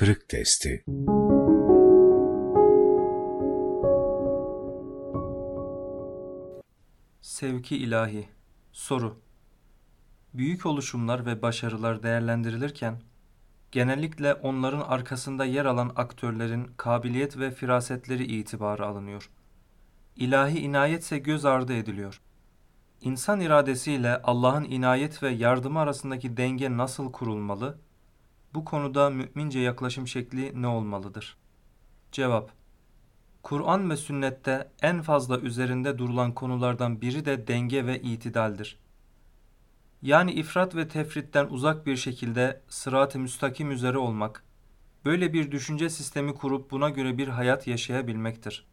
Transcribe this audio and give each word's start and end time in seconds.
Kırık 0.00 0.28
Testi 0.28 0.84
Sevki 7.20 7.76
ilahi. 7.76 8.28
Soru. 8.72 9.20
Büyük 10.34 10.66
oluşumlar 10.66 11.26
ve 11.26 11.42
başarılar 11.42 12.02
değerlendirilirken 12.02 13.00
genellikle 13.72 14.34
onların 14.34 14.80
arkasında 14.80 15.44
yer 15.44 15.64
alan 15.64 15.92
aktörlerin 15.96 16.70
kabiliyet 16.76 17.38
ve 17.38 17.50
firasetleri 17.50 18.24
itibarı 18.24 18.86
alınıyor. 18.86 19.30
İlahi 20.16 20.58
inayetse 20.58 21.18
göz 21.18 21.44
ardı 21.44 21.72
ediliyor. 21.72 22.20
İnsan 23.00 23.40
iradesiyle 23.40 24.22
Allah'ın 24.22 24.64
inayet 24.64 25.22
ve 25.22 25.30
yardımı 25.30 25.80
arasındaki 25.80 26.36
denge 26.36 26.76
nasıl 26.76 27.12
kurulmalı? 27.12 27.78
Bu 28.54 28.64
konuda 28.64 29.10
mümince 29.10 29.60
yaklaşım 29.60 30.08
şekli 30.08 30.62
ne 30.62 30.66
olmalıdır? 30.66 31.36
Cevap 32.12 32.52
Kur'an 33.42 33.90
ve 33.90 33.96
sünnette 33.96 34.70
en 34.82 35.02
fazla 35.02 35.38
üzerinde 35.38 35.98
durulan 35.98 36.34
konulardan 36.34 37.00
biri 37.00 37.24
de 37.24 37.46
denge 37.46 37.86
ve 37.86 38.00
itidaldir. 38.02 38.78
Yani 40.02 40.32
ifrat 40.32 40.74
ve 40.74 40.88
tefritten 40.88 41.46
uzak 41.46 41.86
bir 41.86 41.96
şekilde 41.96 42.62
sırat-ı 42.68 43.18
müstakim 43.18 43.70
üzere 43.70 43.98
olmak, 43.98 44.44
böyle 45.04 45.32
bir 45.32 45.50
düşünce 45.50 45.90
sistemi 45.90 46.34
kurup 46.34 46.70
buna 46.70 46.90
göre 46.90 47.18
bir 47.18 47.28
hayat 47.28 47.66
yaşayabilmektir. 47.66 48.66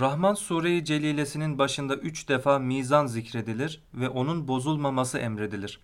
Rahman 0.00 0.34
Sure-i 0.34 0.84
Celilesinin 0.84 1.58
başında 1.58 1.96
üç 1.96 2.28
defa 2.28 2.58
mizan 2.58 3.06
zikredilir 3.06 3.82
ve 3.94 4.08
onun 4.08 4.48
bozulmaması 4.48 5.18
emredilir. 5.18 5.80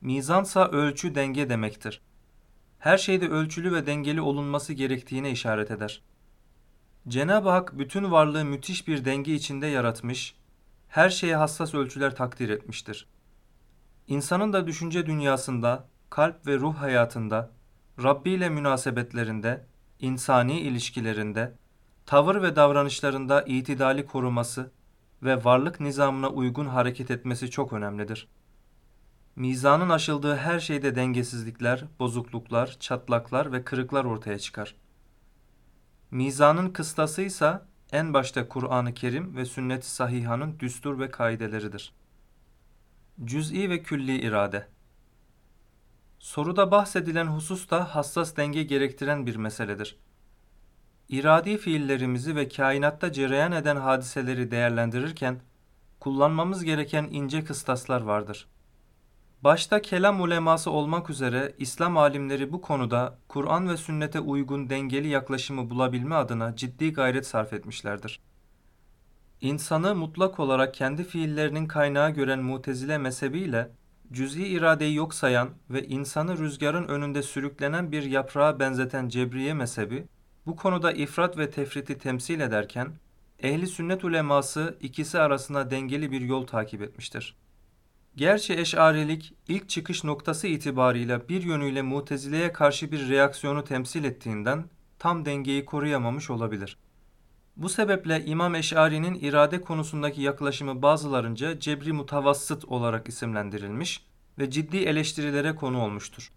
Mizansa 0.00 0.68
ölçü 0.68 1.14
denge 1.14 1.48
demektir. 1.48 2.00
Her 2.78 2.98
şeyde 2.98 3.28
ölçülü 3.28 3.72
ve 3.72 3.86
dengeli 3.86 4.20
olunması 4.20 4.72
gerektiğine 4.72 5.30
işaret 5.30 5.70
eder. 5.70 6.02
Cenab-ı 7.08 7.48
Hak 7.48 7.78
bütün 7.78 8.10
varlığı 8.10 8.44
müthiş 8.44 8.88
bir 8.88 9.04
denge 9.04 9.34
içinde 9.34 9.66
yaratmış, 9.66 10.34
her 10.88 11.10
şeye 11.10 11.36
hassas 11.36 11.74
ölçüler 11.74 12.16
takdir 12.16 12.48
etmiştir. 12.48 13.08
İnsanın 14.08 14.52
da 14.52 14.66
düşünce 14.66 15.06
dünyasında, 15.06 15.88
kalp 16.10 16.46
ve 16.46 16.56
ruh 16.56 16.74
hayatında, 16.74 17.50
Rabbi 18.02 18.30
ile 18.30 18.48
münasebetlerinde, 18.48 19.66
insani 20.00 20.60
ilişkilerinde, 20.60 21.54
tavır 22.06 22.42
ve 22.42 22.56
davranışlarında 22.56 23.42
itidali 23.42 24.06
koruması 24.06 24.70
ve 25.22 25.44
varlık 25.44 25.80
nizamına 25.80 26.30
uygun 26.30 26.66
hareket 26.66 27.10
etmesi 27.10 27.50
çok 27.50 27.72
önemlidir. 27.72 28.28
Mizanın 29.38 29.88
aşıldığı 29.88 30.36
her 30.36 30.60
şeyde 30.60 30.94
dengesizlikler, 30.94 31.84
bozukluklar, 31.98 32.76
çatlaklar 32.80 33.52
ve 33.52 33.64
kırıklar 33.64 34.04
ortaya 34.04 34.38
çıkar. 34.38 34.74
Mizanın 36.10 36.70
kıstası 36.70 37.22
ise 37.22 37.60
en 37.92 38.14
başta 38.14 38.48
Kur'an-ı 38.48 38.94
Kerim 38.94 39.36
ve 39.36 39.44
sünnet-i 39.44 39.90
sahihanın 39.90 40.58
düstur 40.58 40.98
ve 40.98 41.10
kaideleridir. 41.10 41.92
Cüz'i 43.24 43.70
ve 43.70 43.82
külli 43.82 44.20
irade 44.20 44.68
Soruda 46.18 46.70
bahsedilen 46.70 47.26
husus 47.26 47.70
da 47.70 47.94
hassas 47.94 48.36
denge 48.36 48.62
gerektiren 48.62 49.26
bir 49.26 49.36
meseledir. 49.36 49.98
İradi 51.08 51.58
fiillerimizi 51.58 52.36
ve 52.36 52.48
kainatta 52.48 53.12
cereyan 53.12 53.52
eden 53.52 53.76
hadiseleri 53.76 54.50
değerlendirirken 54.50 55.40
kullanmamız 56.00 56.64
gereken 56.64 57.08
ince 57.10 57.44
kıstaslar 57.44 58.00
vardır. 58.00 58.48
Başta 59.44 59.82
kelam 59.82 60.20
uleması 60.20 60.70
olmak 60.70 61.10
üzere 61.10 61.54
İslam 61.58 61.96
alimleri 61.96 62.52
bu 62.52 62.60
konuda 62.60 63.18
Kur'an 63.28 63.68
ve 63.68 63.76
sünnete 63.76 64.20
uygun 64.20 64.70
dengeli 64.70 65.08
yaklaşımı 65.08 65.70
bulabilme 65.70 66.14
adına 66.14 66.56
ciddi 66.56 66.92
gayret 66.92 67.26
sarf 67.26 67.52
etmişlerdir. 67.52 68.20
İnsanı 69.40 69.94
mutlak 69.94 70.40
olarak 70.40 70.74
kendi 70.74 71.04
fiillerinin 71.04 71.66
kaynağı 71.66 72.10
gören 72.10 72.42
mutezile 72.42 72.98
mezhebiyle 72.98 73.70
cüz'i 74.12 74.46
iradeyi 74.46 74.94
yok 74.94 75.14
sayan 75.14 75.50
ve 75.70 75.86
insanı 75.86 76.38
rüzgarın 76.38 76.88
önünde 76.88 77.22
sürüklenen 77.22 77.92
bir 77.92 78.02
yaprağa 78.02 78.60
benzeten 78.60 79.08
cebriye 79.08 79.54
mezhebi, 79.54 80.06
bu 80.46 80.56
konuda 80.56 80.92
ifrat 80.92 81.38
ve 81.38 81.50
tefriti 81.50 81.98
temsil 81.98 82.40
ederken, 82.40 82.88
ehli 83.42 83.66
sünnet 83.66 84.04
uleması 84.04 84.78
ikisi 84.80 85.18
arasında 85.20 85.70
dengeli 85.70 86.10
bir 86.10 86.20
yol 86.20 86.46
takip 86.46 86.82
etmiştir. 86.82 87.36
Gerçi 88.18 88.54
eşarilik 88.54 89.34
ilk 89.48 89.68
çıkış 89.68 90.04
noktası 90.04 90.46
itibarıyla 90.46 91.28
bir 91.28 91.42
yönüyle 91.42 91.82
mutezileye 91.82 92.52
karşı 92.52 92.92
bir 92.92 93.08
reaksiyonu 93.08 93.64
temsil 93.64 94.04
ettiğinden 94.04 94.64
tam 94.98 95.24
dengeyi 95.24 95.64
koruyamamış 95.64 96.30
olabilir. 96.30 96.78
Bu 97.56 97.68
sebeple 97.68 98.24
İmam 98.24 98.54
Eş'ari'nin 98.54 99.14
irade 99.14 99.60
konusundaki 99.60 100.22
yaklaşımı 100.22 100.82
bazılarınca 100.82 101.60
cebri 101.60 101.92
mutavassıt 101.92 102.64
olarak 102.64 103.08
isimlendirilmiş 103.08 104.06
ve 104.38 104.50
ciddi 104.50 104.76
eleştirilere 104.76 105.54
konu 105.54 105.82
olmuştur. 105.82 106.32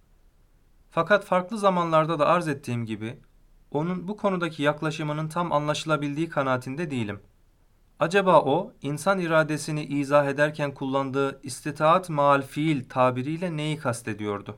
Fakat 0.91 1.25
farklı 1.25 1.57
zamanlarda 1.57 2.19
da 2.19 2.27
arz 2.27 2.47
ettiğim 2.47 2.85
gibi 2.85 3.19
onun 3.71 4.07
bu 4.07 4.17
konudaki 4.17 4.63
yaklaşımının 4.63 5.29
tam 5.29 5.51
anlaşılabildiği 5.51 6.29
kanaatinde 6.29 6.91
değilim. 6.91 7.19
Acaba 8.01 8.41
o 8.41 8.73
insan 8.81 9.19
iradesini 9.19 9.83
izah 9.83 10.27
ederken 10.27 10.73
kullandığı 10.73 11.39
istitaat 11.43 12.09
maal 12.09 12.41
fiil 12.41 12.89
tabiriyle 12.89 13.57
neyi 13.57 13.77
kastediyordu? 13.77 14.57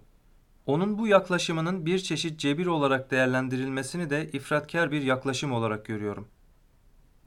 Onun 0.65 0.97
bu 0.97 1.07
yaklaşımının 1.07 1.85
bir 1.85 1.99
çeşit 1.99 2.39
cebir 2.39 2.65
olarak 2.65 3.11
değerlendirilmesini 3.11 4.09
de 4.09 4.29
ifratkar 4.33 4.91
bir 4.91 5.01
yaklaşım 5.01 5.51
olarak 5.51 5.85
görüyorum. 5.85 6.27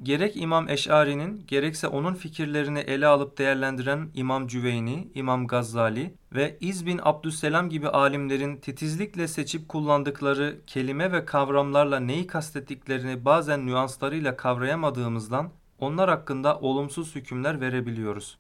Gerek 0.03 0.37
İmam 0.37 0.69
Eş'ari'nin 0.69 1.45
gerekse 1.49 1.89
onun 1.89 2.15
fikirlerini 2.15 2.79
ele 2.79 3.07
alıp 3.07 3.39
değerlendiren 3.39 4.11
İmam 4.15 4.47
Cüveyni, 4.47 5.09
İmam 5.15 5.47
Gazzali 5.47 6.15
ve 6.33 6.57
İz 6.61 6.87
bin 6.87 7.01
Abdüsselam 7.03 7.69
gibi 7.69 7.89
alimlerin 7.89 8.57
titizlikle 8.57 9.29
seçip 9.29 9.69
kullandıkları 9.69 10.57
kelime 10.67 11.13
ve 11.13 11.25
kavramlarla 11.25 12.01
neyi 12.01 12.27
kastettiklerini 12.27 13.25
bazen 13.25 13.67
nüanslarıyla 13.67 14.37
kavrayamadığımızdan 14.37 15.51
onlar 15.79 16.11
hakkında 16.11 16.61
olumsuz 16.61 17.15
hükümler 17.15 17.61
verebiliyoruz. 17.61 18.39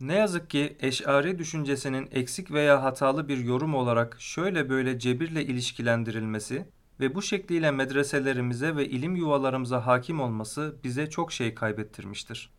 Ne 0.00 0.14
yazık 0.14 0.50
ki 0.50 0.76
eşari 0.80 1.38
düşüncesinin 1.38 2.08
eksik 2.12 2.50
veya 2.50 2.82
hatalı 2.82 3.28
bir 3.28 3.38
yorum 3.38 3.74
olarak 3.74 4.16
şöyle 4.20 4.68
böyle 4.68 4.98
cebirle 4.98 5.44
ilişkilendirilmesi 5.44 6.68
ve 7.00 7.14
bu 7.14 7.22
şekliyle 7.22 7.70
medreselerimize 7.70 8.76
ve 8.76 8.88
ilim 8.88 9.16
yuvalarımıza 9.16 9.86
hakim 9.86 10.20
olması 10.20 10.76
bize 10.84 11.10
çok 11.10 11.32
şey 11.32 11.54
kaybettirmiştir. 11.54 12.50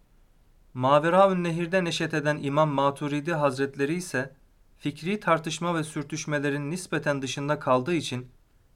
Maveraün 0.74 1.44
Nehir'de 1.44 1.84
neşet 1.84 2.14
eden 2.14 2.40
İmam 2.42 2.70
Maturidi 2.70 3.34
Hazretleri 3.34 3.94
ise 3.94 4.34
fikri 4.78 5.20
tartışma 5.20 5.76
ve 5.76 5.84
sürtüşmelerin 5.84 6.72
nispeten 6.72 7.22
dışında 7.22 7.60
kaldığı 7.60 7.94
için 7.94 8.28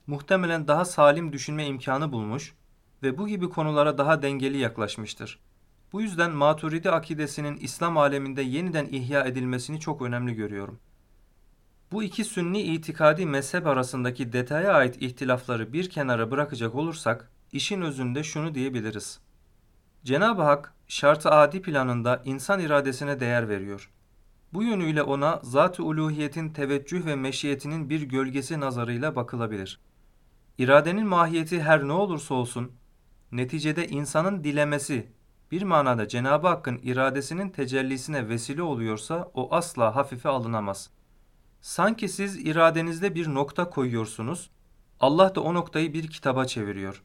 muhtemelen 0.08 0.68
daha 0.68 0.86
salim 0.86 1.34
düşünme 1.34 1.66
imkanı 1.66 2.12
bulmuş 2.12 2.54
ve 3.04 3.18
bu 3.18 3.28
gibi 3.28 3.50
konulara 3.50 3.98
daha 3.98 4.22
dengeli 4.22 4.58
yaklaşmıştır. 4.58 5.40
Bu 5.94 6.02
yüzden 6.02 6.32
Maturidi 6.32 6.92
akidesinin 6.92 7.58
İslam 7.58 7.98
aleminde 7.98 8.42
yeniden 8.42 8.86
ihya 8.86 9.24
edilmesini 9.24 9.80
çok 9.80 10.02
önemli 10.02 10.34
görüyorum. 10.34 10.80
Bu 11.92 12.04
iki 12.04 12.26
sünni 12.26 12.62
itikadi 12.62 13.26
mezhep 13.26 13.68
arasındaki 13.68 14.34
detaya 14.34 14.74
ait 14.74 15.02
ihtilafları 15.02 15.74
bir 15.74 15.90
kenara 15.90 16.32
bırakacak 16.32 16.76
olursak, 16.76 17.32
işin 17.52 17.82
özünde 17.82 18.24
şunu 18.24 18.56
diyebiliriz. 18.56 19.20
Cenab-ı 20.04 20.42
Hak 20.42 20.74
şartı 20.88 21.30
adi 21.30 21.62
planında 21.62 22.22
insan 22.26 22.60
iradesine 22.60 23.20
değer 23.20 23.50
veriyor. 23.50 23.92
Bu 24.54 24.64
yönüyle 24.64 25.04
ona 25.04 25.40
zat-ı 25.44 25.84
uluhiyetin 25.84 26.50
teveccüh 26.50 27.06
ve 27.06 27.16
meşiyetinin 27.16 27.90
bir 27.90 28.02
gölgesi 28.02 28.60
nazarıyla 28.60 29.16
bakılabilir. 29.16 29.80
İradenin 30.58 31.08
mahiyeti 31.08 31.62
her 31.62 31.88
ne 31.88 31.94
olursa 31.94 32.34
olsun, 32.36 32.72
neticede 33.38 33.88
insanın 33.88 34.44
dilemesi, 34.44 35.08
bir 35.52 35.62
manada 35.62 36.08
Cenab-ı 36.08 36.48
Hakk'ın 36.48 36.80
iradesinin 36.84 37.50
tecellisine 37.50 38.30
vesile 38.30 38.62
oluyorsa 38.62 39.32
o 39.34 39.56
asla 39.56 39.96
hafife 39.96 40.30
alınamaz.'' 40.30 41.04
Sanki 41.64 42.10
siz 42.10 42.38
iradenizde 42.38 43.16
bir 43.16 43.34
nokta 43.34 43.70
koyuyorsunuz, 43.70 44.50
Allah 45.00 45.36
da 45.36 45.42
o 45.42 45.54
noktayı 45.54 45.94
bir 45.94 46.08
kitaba 46.08 46.46
çeviriyor. 46.46 47.04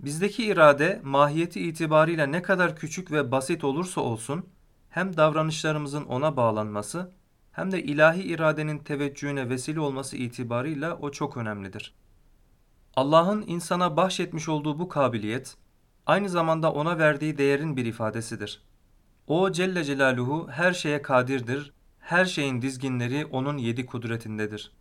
Bizdeki 0.00 0.44
irade 0.44 1.00
mahiyeti 1.04 1.60
itibariyle 1.60 2.32
ne 2.32 2.42
kadar 2.42 2.76
küçük 2.76 3.12
ve 3.12 3.30
basit 3.32 3.64
olursa 3.64 4.00
olsun 4.00 4.46
hem 4.90 5.16
davranışlarımızın 5.16 6.04
ona 6.04 6.36
bağlanması 6.36 7.12
hem 7.52 7.72
de 7.72 7.82
ilahi 7.82 8.22
iradenin 8.22 8.78
teveccühüne 8.78 9.48
vesile 9.48 9.80
olması 9.80 10.16
itibarıyla 10.16 10.96
o 10.96 11.10
çok 11.10 11.36
önemlidir. 11.36 11.94
Allah'ın 12.96 13.44
insana 13.46 13.96
bahşetmiş 13.96 14.48
olduğu 14.48 14.78
bu 14.78 14.88
kabiliyet 14.88 15.56
aynı 16.06 16.28
zamanda 16.28 16.72
ona 16.72 16.98
verdiği 16.98 17.38
değerin 17.38 17.76
bir 17.76 17.86
ifadesidir. 17.86 18.62
O 19.26 19.52
Celle 19.52 19.84
Celaluhu 19.84 20.48
her 20.50 20.72
şeye 20.72 21.02
kadirdir 21.02 21.72
her 22.02 22.24
şeyin 22.24 22.62
dizginleri 22.62 23.26
onun 23.26 23.58
yedi 23.58 23.86
kudretindedir. 23.86 24.72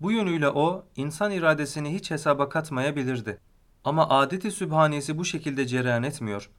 Bu 0.00 0.12
yönüyle 0.12 0.48
o, 0.48 0.86
insan 0.96 1.30
iradesini 1.30 1.94
hiç 1.94 2.10
hesaba 2.10 2.48
katmayabilirdi. 2.48 3.40
Ama 3.84 4.08
adeti 4.08 4.50
sübhaniyesi 4.50 5.18
bu 5.18 5.24
şekilde 5.24 5.66
cereyan 5.66 6.02
etmiyor. 6.02 6.50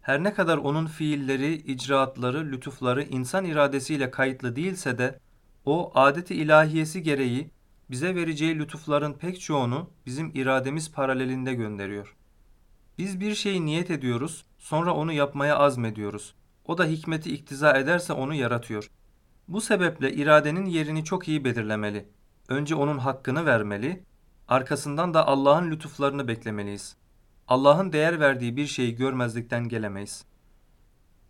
Her 0.00 0.22
ne 0.22 0.34
kadar 0.34 0.58
onun 0.58 0.86
fiilleri, 0.86 1.54
icraatları, 1.54 2.52
lütufları 2.52 3.02
insan 3.02 3.44
iradesiyle 3.44 4.10
kayıtlı 4.10 4.56
değilse 4.56 4.98
de, 4.98 5.20
o 5.64 5.92
adeti 5.94 6.34
ilahiyesi 6.34 7.02
gereği 7.02 7.50
bize 7.90 8.14
vereceği 8.14 8.58
lütufların 8.58 9.12
pek 9.12 9.40
çoğunu 9.40 9.90
bizim 10.06 10.30
irademiz 10.34 10.92
paralelinde 10.92 11.54
gönderiyor. 11.54 12.16
Biz 12.98 13.20
bir 13.20 13.34
şeyi 13.34 13.66
niyet 13.66 13.90
ediyoruz, 13.90 14.44
sonra 14.58 14.94
onu 14.94 15.12
yapmaya 15.12 15.56
azmediyoruz. 15.58 16.34
O 16.64 16.78
da 16.78 16.84
hikmeti 16.84 17.34
iktiza 17.34 17.78
ederse 17.78 18.12
onu 18.12 18.34
yaratıyor. 18.34 18.90
Bu 19.48 19.60
sebeple 19.60 20.12
iradenin 20.12 20.66
yerini 20.66 21.04
çok 21.04 21.28
iyi 21.28 21.44
belirlemeli. 21.44 22.08
Önce 22.48 22.74
onun 22.74 22.98
hakkını 22.98 23.46
vermeli, 23.46 24.04
arkasından 24.48 25.14
da 25.14 25.26
Allah'ın 25.26 25.70
lütuflarını 25.70 26.28
beklemeliyiz. 26.28 26.96
Allah'ın 27.48 27.92
değer 27.92 28.20
verdiği 28.20 28.56
bir 28.56 28.66
şeyi 28.66 28.96
görmezlikten 28.96 29.68
gelemeyiz. 29.68 30.24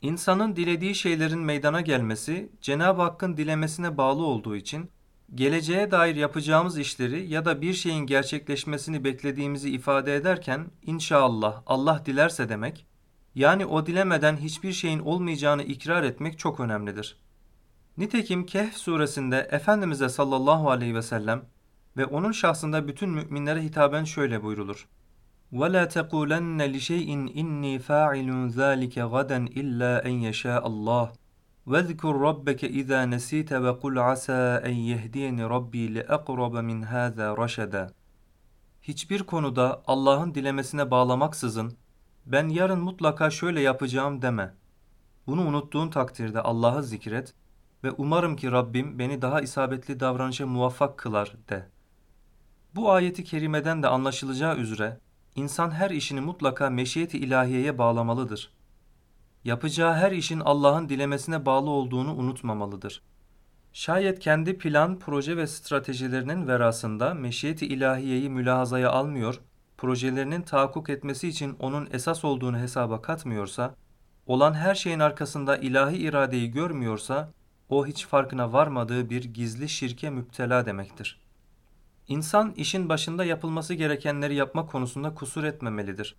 İnsanın 0.03 0.57
dilediği 0.57 0.95
şeylerin 0.95 1.41
meydana 1.41 1.81
gelmesi 1.81 2.53
Cenab-ı 2.61 3.03
Hakk'ın 3.03 3.37
dilemesine 3.37 3.97
bağlı 3.97 4.25
olduğu 4.25 4.57
için 4.57 4.91
geleceğe 5.36 5.92
dair 5.92 6.16
yapacağımız 6.16 6.78
işleri 6.78 7.30
ya 7.30 7.46
da 7.46 7.62
bir 7.62 7.74
şeyin 7.74 8.06
gerçekleşmesini 8.06 9.04
beklediğimizi 9.04 9.70
ifade 9.70 10.16
ederken 10.16 10.68
inşallah 10.82 11.62
Allah 11.66 12.04
dilerse 12.06 12.50
demek, 12.50 12.86
yani 13.36 13.66
o 13.66 13.86
dilemeden 13.86 14.38
hiçbir 14.38 14.72
şeyin 14.72 15.00
olmayacağını 15.00 15.64
ikrar 15.64 16.04
etmek 16.04 16.40
çok 16.40 16.60
önemlidir. 16.60 17.18
Nitekim 17.98 18.46
Kehf 18.46 18.78
suresinde 18.78 19.48
Efendimiz'e 19.52 20.10
sallallahu 20.10 20.70
aleyhi 20.70 20.96
ve 20.96 21.02
sellem 21.02 21.46
ve 21.98 22.06
onun 22.06 22.32
şahsında 22.32 22.88
bütün 22.88 23.10
müminlere 23.10 23.64
hitaben 23.64 24.04
şöyle 24.04 24.44
buyrulur. 24.44 24.88
وَلَا 25.54 25.88
تَقُولَنَّ 25.88 26.60
لِشَيْءٍ 26.76 27.10
اِنِّي 27.42 27.80
فَاعِلٌ 27.80 28.30
ذَٰلِكَ 28.60 28.96
غَدًا 29.14 29.40
اِلَّا 29.62 30.04
اَنْ 30.08 30.16
يَشَاءَ 30.30 30.62
اللّٰهِ 30.70 31.10
وَاذْكُرْ 31.72 32.14
رَبَّكَ 32.28 32.62
اِذَا 32.80 33.00
نَسِيتَ 33.16 33.52
وَقُلْ 33.66 33.96
عَسَى 34.10 34.42
اَنْ 34.70 34.76
يَهْدِيَنِ 34.92 35.38
رَبِّي 35.56 35.84
لِأَقْرَبَ 35.96 36.54
مِنْ 36.70 36.80
هَذَا 36.86 37.36
رَشَدًا 37.36 37.90
Hiçbir 38.82 39.24
konuda 39.24 39.84
Allah'ın 39.88 40.36
dilemesine 40.36 40.92
bağlamaksızın 40.92 41.78
ben 42.26 42.50
yarın 42.50 42.80
mutlaka 42.80 43.30
şöyle 43.30 43.62
yapacağım 43.62 44.22
deme. 44.22 44.54
Bunu 45.28 45.42
unuttuğun 45.42 45.90
takdirde 45.90 46.42
Allah'ı 46.42 46.84
zikret 46.84 47.34
ve 47.84 47.92
umarım 47.92 48.36
ki 48.36 48.52
Rabbim 48.52 49.00
beni 49.00 49.22
daha 49.22 49.42
isabetli 49.42 50.00
davranışa 50.00 50.46
muvaffak 50.48 50.98
kılar 50.98 51.36
de. 51.50 51.70
Bu 52.76 52.92
ayeti 52.92 53.24
kerimeden 53.24 53.84
de 53.84 53.88
anlaşılacağı 53.88 54.58
üzere 54.58 55.00
insan 55.36 55.72
her 55.72 55.90
işini 55.90 56.22
mutlaka 56.22 56.70
meşiyeti 56.70 57.18
ilahiyeye 57.18 57.78
bağlamalıdır. 57.78 58.52
Yapacağı 59.45 59.95
her 59.95 60.13
işin 60.13 60.41
Allah'ın 60.41 60.89
dilemesine 60.89 61.47
bağlı 61.47 61.71
olduğunu 61.71 62.15
unutmamalıdır. 62.15 63.03
Şayet 63.73 64.19
kendi 64.19 64.59
plan, 64.59 64.99
proje 64.99 65.37
ve 65.37 65.47
stratejilerinin 65.47 66.49
verasında 66.49 67.15
meşiyeti 67.15 67.67
ilahiyeyi 67.67 68.31
mülahazaya 68.31 68.91
almıyor, 68.91 69.41
projelerinin 69.79 70.43
tahakkuk 70.43 70.91
etmesi 70.91 71.29
için 71.29 71.57
onun 71.59 71.89
esas 71.93 72.25
olduğunu 72.25 72.59
hesaba 72.59 73.03
katmıyorsa, 73.03 73.75
olan 74.27 74.55
her 74.55 74.75
şeyin 74.75 75.01
arkasında 75.01 75.57
ilahi 75.57 75.97
iradeyi 75.97 76.51
görmüyorsa, 76.51 77.31
o 77.69 77.87
hiç 77.87 78.07
farkına 78.07 78.53
varmadığı 78.53 79.11
bir 79.11 79.25
gizli 79.25 79.69
şirke 79.69 80.11
müptela 80.11 80.67
demektir. 80.67 81.21
İnsan 82.09 82.53
işin 82.57 82.89
başında 82.89 83.25
yapılması 83.25 83.75
gerekenleri 83.75 84.35
yapma 84.35 84.67
konusunda 84.67 85.15
kusur 85.15 85.45
etmemelidir. 85.45 86.17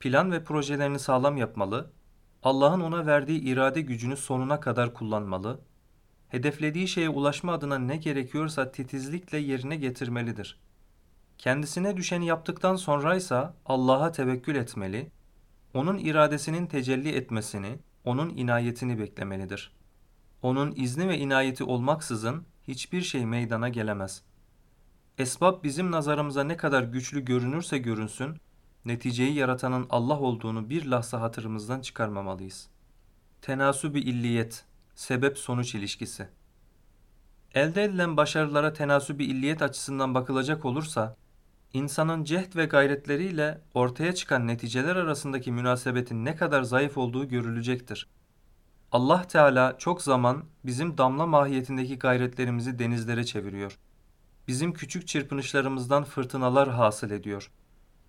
Plan 0.00 0.32
ve 0.32 0.44
projelerini 0.44 0.98
sağlam 0.98 1.36
yapmalı, 1.36 1.90
Allah'ın 2.42 2.80
ona 2.80 3.06
verdiği 3.06 3.40
irade 3.40 3.80
gücünü 3.80 4.16
sonuna 4.16 4.60
kadar 4.60 4.94
kullanmalı, 4.94 5.60
hedeflediği 6.28 6.88
şeye 6.88 7.08
ulaşma 7.08 7.52
adına 7.52 7.78
ne 7.78 7.96
gerekiyorsa 7.96 8.72
titizlikle 8.72 9.38
yerine 9.38 9.76
getirmelidir. 9.76 10.60
Kendisine 11.38 11.96
düşeni 11.96 12.26
yaptıktan 12.26 12.76
sonraysa 12.76 13.54
Allah'a 13.66 14.12
tevekkül 14.12 14.54
etmeli, 14.54 15.10
onun 15.74 15.98
iradesinin 15.98 16.66
tecelli 16.66 17.08
etmesini, 17.08 17.78
onun 18.04 18.28
inayetini 18.36 18.98
beklemelidir. 18.98 19.72
Onun 20.42 20.72
izni 20.76 21.08
ve 21.08 21.18
inayeti 21.18 21.64
olmaksızın 21.64 22.46
hiçbir 22.68 23.02
şey 23.02 23.26
meydana 23.26 23.68
gelemez.'' 23.68 24.32
Esbab 25.18 25.64
bizim 25.64 25.90
nazarımıza 25.90 26.44
ne 26.44 26.56
kadar 26.56 26.82
güçlü 26.82 27.24
görünürse 27.24 27.78
görünsün, 27.78 28.36
neticeyi 28.84 29.34
yaratanın 29.34 29.86
Allah 29.90 30.20
olduğunu 30.20 30.70
bir 30.70 30.84
lahza 30.84 31.20
hatırımızdan 31.20 31.80
çıkarmamalıyız. 31.80 32.68
Tenasubi 33.42 34.00
illiyet, 34.00 34.64
sebep-sonuç 34.94 35.74
ilişkisi. 35.74 36.28
Elde 37.54 37.84
edilen 37.84 38.16
başarılara 38.16 38.72
tenasubi 38.72 39.24
illiyet 39.24 39.62
açısından 39.62 40.14
bakılacak 40.14 40.64
olursa, 40.64 41.16
insanın 41.72 42.24
cehd 42.24 42.56
ve 42.56 42.64
gayretleriyle 42.64 43.60
ortaya 43.74 44.14
çıkan 44.14 44.46
neticeler 44.46 44.96
arasındaki 44.96 45.52
münasebetin 45.52 46.24
ne 46.24 46.36
kadar 46.36 46.62
zayıf 46.62 46.98
olduğu 46.98 47.28
görülecektir. 47.28 48.08
Allah 48.92 49.22
Teala 49.22 49.78
çok 49.78 50.02
zaman 50.02 50.44
bizim 50.64 50.98
damla 50.98 51.26
mahiyetindeki 51.26 51.98
gayretlerimizi 51.98 52.78
denizlere 52.78 53.24
çeviriyor.'' 53.24 53.92
Bizim 54.48 54.72
küçük 54.72 55.08
çırpınışlarımızdan 55.08 56.04
fırtınalar 56.04 56.68
hasıl 56.70 57.10
ediyor. 57.10 57.50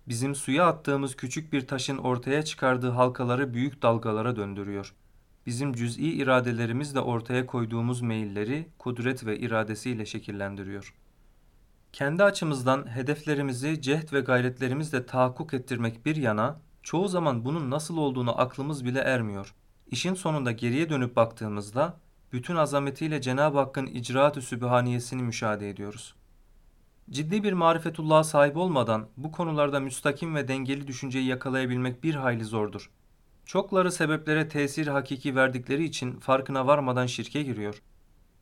Bizim 0.08 0.34
suya 0.34 0.66
attığımız 0.66 1.16
küçük 1.16 1.52
bir 1.52 1.66
taşın 1.66 1.98
ortaya 1.98 2.42
çıkardığı 2.42 2.90
halkaları 2.90 3.54
büyük 3.54 3.82
dalgalara 3.82 4.36
döndürüyor. 4.36 4.94
Bizim 5.46 5.72
cüz'i 5.72 6.12
iradelerimiz 6.12 6.94
de 6.94 7.00
ortaya 7.00 7.46
koyduğumuz 7.46 8.00
meyilleri 8.00 8.68
kudret 8.78 9.26
ve 9.26 9.38
iradesiyle 9.38 10.06
şekillendiriyor. 10.06 10.94
Kendi 11.92 12.24
açımızdan 12.24 12.90
hedeflerimizi 12.90 13.82
cehd 13.82 14.12
ve 14.12 14.20
gayretlerimizle 14.20 15.06
tahakkuk 15.06 15.54
ettirmek 15.54 16.06
bir 16.06 16.16
yana, 16.16 16.60
çoğu 16.82 17.08
zaman 17.08 17.44
bunun 17.44 17.70
nasıl 17.70 17.96
olduğunu 17.96 18.40
aklımız 18.40 18.84
bile 18.84 18.98
ermiyor. 18.98 19.54
İşin 19.90 20.14
sonunda 20.14 20.52
geriye 20.52 20.90
dönüp 20.90 21.16
baktığımızda 21.16 22.00
bütün 22.32 22.56
azametiyle 22.56 23.20
Cenab-ı 23.20 23.58
Hakk'ın 23.58 23.86
icraat-ı 23.86 24.42
sübhaniyesini 24.42 25.22
müşahede 25.22 25.70
ediyoruz. 25.70 26.14
Ciddi 27.10 27.44
bir 27.44 27.52
marifetullah'a 27.52 28.24
sahip 28.24 28.56
olmadan 28.56 29.08
bu 29.16 29.32
konularda 29.32 29.80
müstakim 29.80 30.34
ve 30.34 30.48
dengeli 30.48 30.86
düşünceyi 30.86 31.26
yakalayabilmek 31.26 32.02
bir 32.02 32.14
hayli 32.14 32.44
zordur. 32.44 32.90
Çokları 33.46 33.92
sebeplere 33.92 34.48
tesir 34.48 34.86
hakiki 34.86 35.36
verdikleri 35.36 35.84
için 35.84 36.20
farkına 36.20 36.66
varmadan 36.66 37.06
şirke 37.06 37.42
giriyor. 37.42 37.82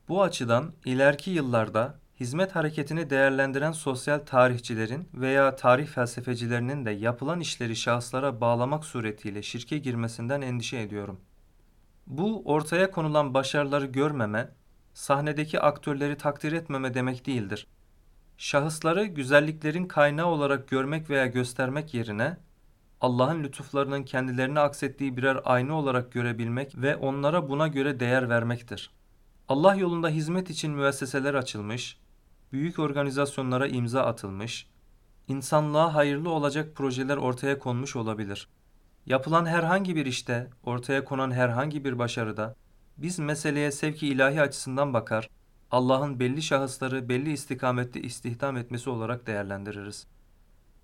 Bu 0.08 0.22
açıdan 0.22 0.72
ileriki 0.84 1.30
yıllarda 1.30 1.98
hizmet 2.20 2.56
hareketini 2.56 3.10
değerlendiren 3.10 3.72
sosyal 3.72 4.18
tarihçilerin 4.18 5.08
veya 5.14 5.56
tarih 5.56 5.86
felsefecilerinin 5.86 6.84
de 6.84 6.90
yapılan 6.90 7.40
işleri 7.40 7.76
şahıslara 7.76 8.40
bağlamak 8.40 8.84
suretiyle 8.84 9.42
şirke 9.42 9.78
girmesinden 9.78 10.40
endişe 10.40 10.78
ediyorum. 10.78 11.20
Bu 12.06 12.42
ortaya 12.44 12.90
konulan 12.90 13.34
başarıları 13.34 13.86
görmeme, 13.86 14.48
sahnedeki 14.94 15.60
aktörleri 15.60 16.16
takdir 16.16 16.52
etmeme 16.52 16.94
demek 16.94 17.26
değildir 17.26 17.66
şahısları 18.42 19.04
güzelliklerin 19.04 19.84
kaynağı 19.84 20.26
olarak 20.26 20.68
görmek 20.68 21.10
veya 21.10 21.26
göstermek 21.26 21.94
yerine 21.94 22.36
Allah'ın 23.00 23.44
lütuflarının 23.44 24.02
kendilerine 24.02 24.60
aksettiği 24.60 25.16
birer 25.16 25.40
ayna 25.44 25.74
olarak 25.74 26.12
görebilmek 26.12 26.76
ve 26.76 26.96
onlara 26.96 27.48
buna 27.48 27.68
göre 27.68 28.00
değer 28.00 28.28
vermektir. 28.28 28.90
Allah 29.48 29.74
yolunda 29.74 30.08
hizmet 30.08 30.50
için 30.50 30.72
müesseseler 30.72 31.34
açılmış, 31.34 31.98
büyük 32.52 32.78
organizasyonlara 32.78 33.66
imza 33.66 34.02
atılmış, 34.02 34.66
insanlığa 35.28 35.94
hayırlı 35.94 36.30
olacak 36.30 36.76
projeler 36.76 37.16
ortaya 37.16 37.58
konmuş 37.58 37.96
olabilir. 37.96 38.48
Yapılan 39.06 39.46
herhangi 39.46 39.96
bir 39.96 40.06
işte, 40.06 40.50
ortaya 40.64 41.04
konan 41.04 41.30
herhangi 41.30 41.84
bir 41.84 41.98
başarıda 41.98 42.56
biz 42.96 43.18
meseleye 43.18 43.70
sevki 43.70 44.08
ilahi 44.08 44.40
açısından 44.40 44.94
bakar, 44.94 45.28
Allah'ın 45.72 46.20
belli 46.20 46.42
şahısları 46.42 47.08
belli 47.08 47.32
istikamette 47.32 48.00
istihdam 48.00 48.56
etmesi 48.56 48.90
olarak 48.90 49.26
değerlendiririz. 49.26 50.06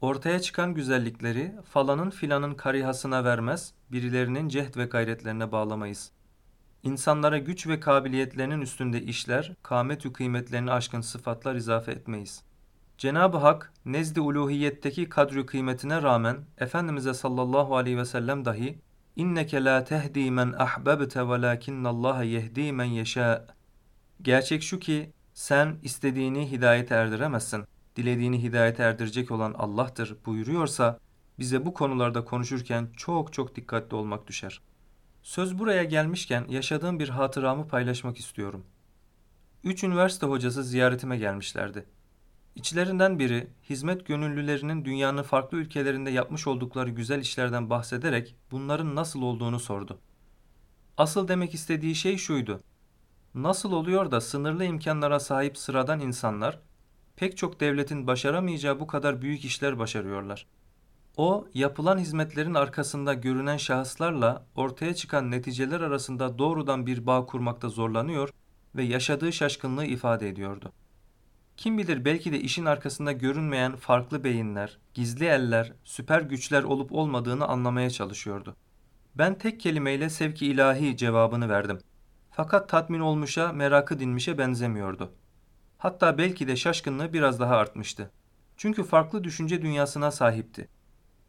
Ortaya 0.01 0.41
çıkan 0.41 0.75
güzellikleri 0.75 1.53
falanın 1.65 2.11
filanın 2.11 2.55
karihasına 2.55 3.25
vermez, 3.25 3.75
birilerinin 3.93 4.49
cehd 4.49 4.77
ve 4.77 4.85
gayretlerine 4.85 5.53
bağlamayız. 5.53 6.13
İnsanlara 6.83 7.39
güç 7.39 7.67
ve 7.67 7.81
kabiliyetlerinin 7.81 8.61
üstünde 8.61 9.03
işler, 9.03 9.53
kâmetü 9.63 10.13
kıymetlerini 10.13 10.73
aşkın 10.73 11.01
sıfatlar 11.01 11.55
izafe 11.55 11.93
etmeyiz. 11.93 12.43
Cenab-ı 12.99 13.37
Hak 13.37 13.73
nezd-i 13.85 14.21
uluhiyetteki 14.21 15.09
kadri 15.09 15.47
kıymetine 15.47 16.03
rağmen 16.03 16.37
Efendimiz'e 16.59 17.15
sallallahu 17.15 17.77
aleyhi 17.77 17.99
ve 17.99 18.05
sellem 18.05 18.45
dahi 18.45 18.79
inneke 19.17 19.65
la 19.65 19.85
tehdi 19.85 20.31
men 20.31 20.55
ahbabte 20.59 21.29
velakinnallaha 21.29 22.23
yehdi 22.23 22.73
men 22.73 22.85
yeşâ 22.85 23.58
Gerçek 24.23 24.63
şu 24.63 24.79
ki 24.79 25.13
Sen 25.39 25.79
istediğini 25.83 26.51
hidayete 26.51 26.95
erdiremezsin. 26.95 27.65
Dilediğini 27.97 28.43
hidayete 28.43 28.83
erdirecek 28.83 29.31
olan 29.31 29.55
Allah'tır 29.59 30.17
buyuruyorsa 30.27 30.99
bize 31.39 31.67
bu 31.67 31.75
konularda 31.75 32.25
konuşurken 32.25 32.89
çok 32.97 33.33
çok 33.33 33.57
dikkatli 33.57 33.95
olmak 33.95 34.27
düşer. 34.27 34.61
Söz 35.23 35.59
buraya 35.59 35.85
gelmişken 35.85 36.45
yaşadığım 36.49 36.99
bir 36.99 37.09
hatıramı 37.09 37.69
paylaşmak 37.69 38.19
istiyorum. 38.19 38.65
Üç 39.65 39.85
üniversite 39.85 40.27
hocası 40.27 40.65
ziyaretime 40.65 41.19
gelmişlerdi. 41.19 41.85
İçlerinden 42.57 43.19
biri 43.19 43.47
hizmet 43.71 44.07
gönüllülerinin 44.07 44.85
dünyanın 44.85 45.23
farklı 45.23 45.59
ülkelerinde 45.59 46.11
yapmış 46.11 46.47
oldukları 46.47 46.91
güzel 46.91 47.21
işlerden 47.21 47.71
bahsederek 47.71 48.37
bunların 48.51 48.95
nasıl 48.95 49.23
olduğunu 49.23 49.61
sordu. 49.61 49.99
Asıl 50.97 51.29
demek 51.29 51.55
istediği 51.55 51.95
şey 51.95 52.17
şuydu. 52.17 52.61
Nasıl 53.35 53.73
oluyor 53.73 54.11
da 54.11 54.21
sınırlı 54.21 54.65
imkanlara 54.65 55.21
sahip 55.21 55.59
sıradan 55.59 56.01
insanlar 56.01 56.59
pek 57.17 57.37
çok 57.37 57.61
devletin 57.61 58.07
başaramayacağı 58.07 58.81
bu 58.81 58.87
kadar 58.87 59.23
büyük 59.23 59.45
işler 59.45 59.79
başarıyorlar? 59.79 60.47
O, 61.17 61.49
yapılan 61.55 61.99
hizmetlerin 61.99 62.55
arkasında 62.55 63.15
görünen 63.15 63.57
şahıslarla 63.57 64.47
ortaya 64.57 64.95
çıkan 64.95 65.31
neticeler 65.31 65.81
arasında 65.81 66.39
doğrudan 66.39 66.87
bir 66.87 67.07
bağ 67.07 67.27
kurmakta 67.27 67.69
zorlanıyor 67.69 68.31
ve 68.77 68.83
yaşadığı 68.83 69.33
şaşkınlığı 69.33 69.87
ifade 69.87 70.29
ediyordu. 70.29 70.73
Kim 71.57 71.79
bilir 71.79 72.05
belki 72.05 72.33
de 72.33 72.41
işin 72.41 72.65
arkasında 72.65 73.13
görünmeyen 73.13 73.77
farklı 73.77 74.25
beyinler, 74.25 74.79
gizli 74.95 75.25
eller, 75.27 75.73
süper 75.85 76.21
güçler 76.21 76.63
olup 76.63 76.93
olmadığını 76.93 77.47
anlamaya 77.47 77.91
çalışıyordu. 77.91 78.57
Ben 79.15 79.39
tek 79.39 79.61
kelimeyle 79.61 80.11
sevki 80.11 80.47
ilahi 80.47 80.97
cevabını 80.97 81.49
verdim. 81.49 81.79
Fakat 82.39 82.69
tatmin 82.69 83.01
olmuşa, 83.01 83.53
merakı 83.53 83.99
dinmişe 83.99 84.39
benzemiyordu. 84.39 85.13
Hatta 85.79 86.19
belki 86.19 86.49
de 86.49 86.57
şaşkınlığı 86.57 87.13
biraz 87.13 87.41
daha 87.41 87.57
artmıştı. 87.57 88.11
Çünkü 88.57 88.85
farklı 88.85 89.25
düşünce 89.25 89.63
dünyasına 89.63 90.11
sahipti. 90.11 90.69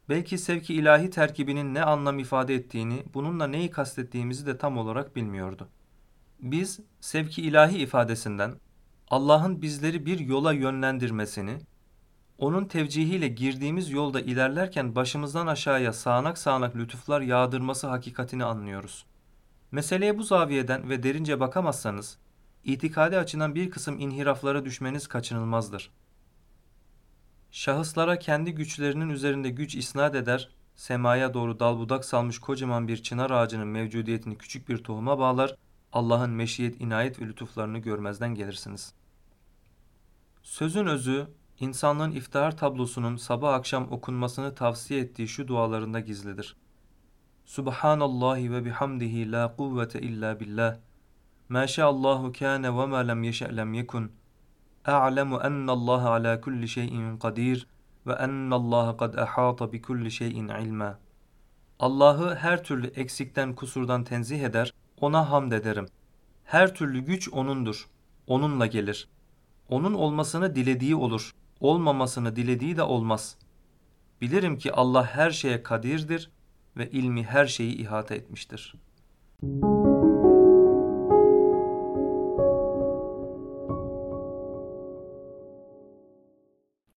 Belki 0.08 0.38
sevki 0.38 0.74
ilahi 0.74 1.10
terkibinin 1.10 1.74
ne 1.74 1.82
anlam 1.82 2.18
ifade 2.18 2.54
ettiğini, 2.54 3.04
bununla 3.14 3.46
neyi 3.46 3.70
kastettiğimizi 3.70 4.46
de 4.46 4.58
tam 4.58 4.78
olarak 4.78 5.16
bilmiyordu. 5.16 5.68
Biz 6.40 6.80
sevki 7.00 7.42
ilahi 7.42 7.78
ifadesinden 7.78 8.54
Allah'ın 9.08 9.62
bizleri 9.62 10.06
bir 10.06 10.18
yola 10.18 10.52
yönlendirmesini, 10.52 11.58
onun 12.38 12.64
tevcihiyle 12.64 13.28
girdiğimiz 13.28 13.90
yolda 13.90 14.20
ilerlerken 14.20 14.94
başımızdan 14.94 15.46
aşağıya 15.46 15.92
sağanak 15.92 16.38
sağanak 16.38 16.76
lütuflar 16.76 17.20
yağdırması 17.20 17.86
hakikatini 17.86 18.44
anlıyoruz. 18.44 19.06
Meseleye 19.72 20.18
bu 20.18 20.22
zaviyeden 20.22 20.88
ve 20.88 21.02
derince 21.02 21.40
bakamazsanız, 21.40 22.18
itikadi 22.64 23.18
açıdan 23.18 23.54
bir 23.54 23.70
kısım 23.70 24.00
inhiraflara 24.00 24.64
düşmeniz 24.64 25.06
kaçınılmazdır. 25.06 25.90
Şahıslara 27.50 28.18
kendi 28.18 28.52
güçlerinin 28.52 29.08
üzerinde 29.08 29.50
güç 29.50 29.74
isnat 29.74 30.14
eder, 30.14 30.50
semaya 30.74 31.34
doğru 31.34 31.60
dal 31.60 31.78
budak 31.78 32.04
salmış 32.04 32.38
kocaman 32.38 32.88
bir 32.88 33.02
çınar 33.02 33.30
ağacının 33.30 33.68
mevcudiyetini 33.68 34.38
küçük 34.38 34.68
bir 34.68 34.78
tohuma 34.78 35.18
bağlar, 35.18 35.56
Allah'ın 35.92 36.30
meşiyet, 36.30 36.80
inayet 36.80 37.20
ve 37.20 37.26
lütuflarını 37.26 37.78
görmezden 37.78 38.34
gelirsiniz. 38.34 38.94
Sözün 40.42 40.86
özü, 40.86 41.26
insanlığın 41.60 42.10
iftihar 42.10 42.56
tablosunun 42.56 43.16
sabah 43.16 43.54
akşam 43.54 43.92
okunmasını 43.92 44.54
tavsiye 44.54 45.00
ettiği 45.00 45.28
şu 45.28 45.48
dualarında 45.48 46.00
gizlidir. 46.00 46.56
Subhanallahi 47.50 48.52
ve 48.52 48.64
bihamdihi 48.64 49.32
la 49.32 49.56
kuvvete 49.56 50.00
illa 50.00 50.40
billah. 50.40 50.76
Ma 51.48 51.66
şa'allahu 51.66 52.32
kâne 52.32 52.76
ve 52.76 52.86
ma 52.86 52.98
lem 52.98 53.22
yeşe' 53.22 53.56
lem 53.56 53.74
yekun. 53.74 54.12
A'lemu 54.84 55.40
ennallaha 55.40 56.10
ala 56.10 56.40
kulli 56.40 56.68
şeyin 56.68 57.18
kadir 57.18 57.66
ve 58.06 58.12
ennallaha 58.12 58.96
kad 58.96 59.14
ahata 59.14 59.72
bi 59.72 59.82
kulli 59.82 60.10
şeyin 60.10 60.48
ilma. 60.48 60.98
Allah'ı 61.78 62.34
her 62.34 62.64
türlü 62.64 62.86
eksikten 62.86 63.54
kusurdan 63.54 64.04
tenzih 64.04 64.40
eder, 64.40 64.74
ona 65.00 65.30
hamd 65.30 65.52
ederim. 65.52 65.86
Her 66.44 66.74
türlü 66.74 67.00
güç 67.00 67.28
O'nundur. 67.32 67.88
Onunla 68.26 68.66
gelir. 68.66 69.08
Onun 69.68 69.94
olmasını 69.94 70.54
dilediği 70.54 70.96
olur. 70.96 71.34
Olmamasını 71.60 72.36
dilediği 72.36 72.76
de 72.76 72.82
olmaz. 72.82 73.36
Bilirim 74.20 74.58
ki 74.58 74.72
Allah 74.72 75.06
her 75.06 75.30
şeye 75.30 75.62
kadirdir 75.62 76.30
ve 76.76 76.90
ilmi 76.90 77.22
her 77.22 77.46
şeyi 77.46 77.76
ihata 77.76 78.14
etmiştir. 78.14 78.74
Müzik 79.42 79.69